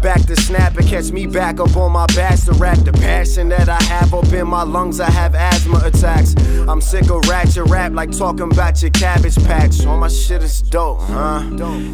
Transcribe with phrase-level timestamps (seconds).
[0.00, 2.78] Back to snap and catch me back up on my rap.
[2.78, 6.34] The passion that I have up in my lungs, I have asthma attacks.
[6.66, 9.84] I'm sick of ratchet rap, like talking about your cabbage patch.
[9.84, 11.42] All my shit is dope, huh?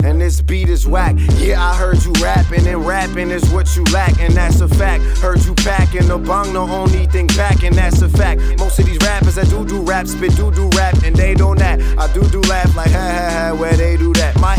[0.04, 1.16] And this beat is whack.
[1.34, 5.02] Yeah, I heard you rapping, and rapping is what you lack, and that's a fact.
[5.18, 8.40] Heard you packing the bong, the only thing packing, that's a fact.
[8.58, 11.58] Most of these rappers that do do rap spit do do rap, and they don't
[11.58, 11.80] that.
[11.98, 14.07] I do do laugh like ha ha ha, where they do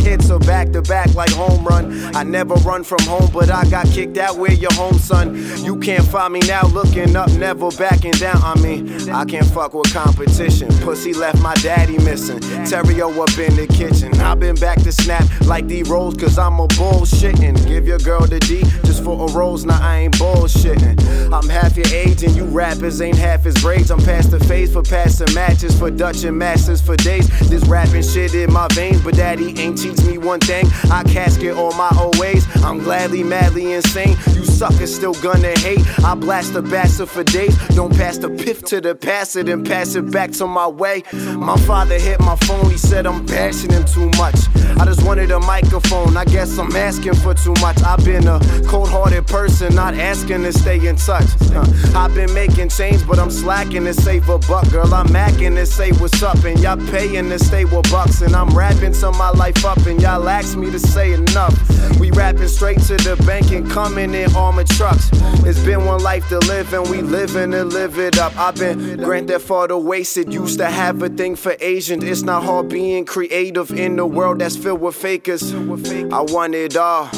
[0.10, 2.16] are back to back like home run.
[2.16, 5.36] I never run from home, but I got kicked out where your home, son.
[5.64, 8.38] You can't find me now looking up, never backing down.
[8.44, 10.70] I mean, I can't fuck with competition.
[10.80, 12.40] Pussy left my daddy missing.
[12.66, 14.14] Terrio up in the kitchen.
[14.22, 17.68] i been back to snap like D Rose, cause I'm a bullshitting.
[17.68, 21.32] Give your girl the D just for a rose, now I ain't bullshitting.
[21.32, 23.92] I'm half your age and you rappers ain't half as braids.
[23.92, 27.28] I'm past the phase for passing matches, for Dutch and masters for days.
[27.50, 30.66] This rapping shit in my veins, but daddy ain't me one thing.
[30.92, 32.46] I casket all my old ways.
[32.64, 34.18] I'm gladly, madly insane.
[34.34, 35.82] You suckers still gonna hate.
[36.04, 37.56] I blast the bastard for days.
[37.70, 41.04] Don't pass the piff to the passer, then pass it back to my way.
[41.36, 44.36] My father hit my phone, he said I'm bashing him too much.
[44.80, 47.82] I just wanted a microphone, I guess I'm asking for too much.
[47.84, 51.26] I've been a cold hearted person, not asking to stay in touch.
[51.52, 54.70] Uh, I've been making change, but I'm slacking to save a buck.
[54.70, 58.22] Girl, I'm macking to say what's up, and y'all paying to stay with bucks.
[58.22, 61.56] And I'm rapping to my life up, and y'all ask me to say enough.
[62.00, 65.10] We rapping straight to the bank and coming in armored trucks.
[65.46, 68.38] It's been one life to live, and we living to live it up.
[68.38, 70.34] I've been granted for the wasted.
[70.34, 72.04] Used to have a thing for Asians.
[72.04, 75.54] It's not hard being creative in the world that's filled with fakers.
[75.54, 77.10] I want it all.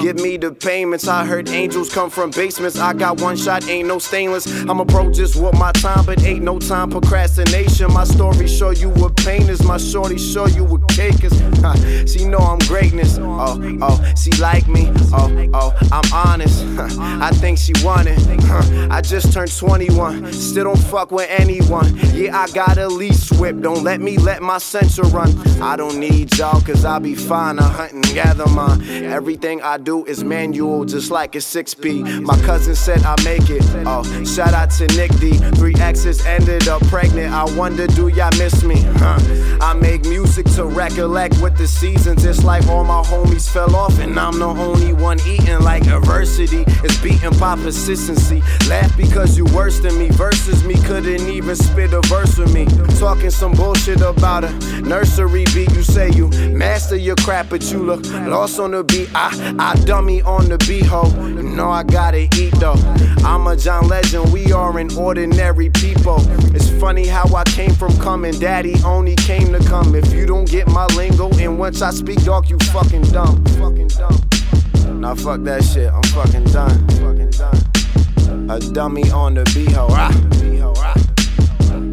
[0.00, 1.06] Give me the payments.
[1.06, 2.78] I heard angels come from basements.
[2.78, 4.46] I got one shot, ain't no stainless.
[4.62, 7.92] I'm a pro just with my time, but ain't no time procrastination.
[7.92, 9.62] My story show you what pain is.
[9.62, 11.38] My shorty show you what cake is.
[12.06, 13.18] she know I'm greatness.
[13.20, 14.90] Oh, oh, she like me.
[15.12, 16.64] Oh, oh, I'm honest.
[16.98, 18.18] I think she want it.
[18.90, 20.32] I just turned 21.
[20.32, 21.96] Still don't fuck with anyone.
[22.14, 23.60] Yeah, I got a lease whip.
[23.60, 25.36] Don't let me let my sensor run.
[25.60, 27.58] I don't need y'all, cause I'll be fine.
[27.58, 28.82] I hunt and gather mine.
[29.04, 32.22] Everything I do is manual, just like a 6P.
[32.22, 33.62] My cousin said I make it.
[33.86, 35.38] Oh, shout out to Nick D.
[35.56, 37.32] Three exes ended up pregnant.
[37.32, 38.84] I wonder, do y'all miss me?
[38.98, 39.18] Huh.
[39.60, 42.24] I make music to recollect with the seasons.
[42.24, 46.64] It's like all my homies fell off, and I'm the only one eating like adversity.
[46.82, 48.42] It's beaten by persistency.
[48.68, 50.08] Laugh because you worse than me.
[50.10, 52.66] Versus me couldn't even spit a verse with me.
[52.98, 54.50] Talking some bullshit about a
[54.80, 55.70] nursery beat.
[55.72, 59.08] You say you master your crap, but you look lost on the beat.
[59.14, 61.06] I, I dummy on the beat, ho.
[61.28, 62.76] You know I gotta eat though.
[63.24, 66.18] I'm a John Legend, we are an ordinary people.
[66.54, 68.38] It's funny how I came from coming.
[68.38, 69.94] Daddy only came to come.
[69.94, 73.44] If you don't get my lingo, and I speak, dog, you fucking dumb.
[73.44, 75.00] Fucking dumb.
[75.00, 75.92] Nah, fuck that shit.
[75.92, 76.88] I'm fucking done.
[76.88, 78.50] Fucking done.
[78.50, 79.86] A dummy on the beho.
[79.90, 80.10] Ah.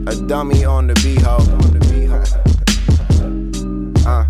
[0.09, 1.35] A dummy on the beho.
[4.07, 4.25] Uh.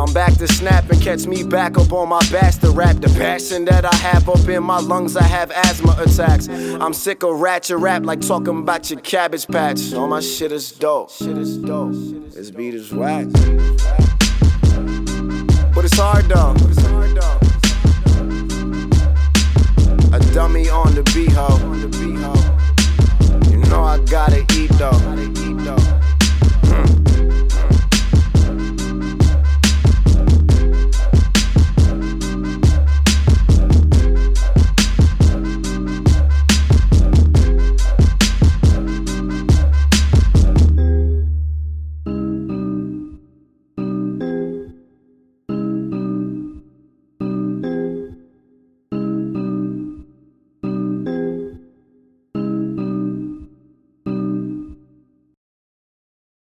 [0.00, 2.96] I'm back to snap catch me back up on my bastard rap.
[2.96, 6.48] The passion that I have up in my lungs, I have asthma attacks.
[6.48, 9.92] I'm sick of ratchet rap, like talking about your cabbage patch.
[9.92, 11.10] All my shit is dope.
[11.10, 11.92] Shit is dope.
[12.32, 13.26] This beat is whack.
[15.74, 16.73] But it's hard though.